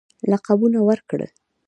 لقبونه 0.31 0.79
ورکړل. 0.89 1.23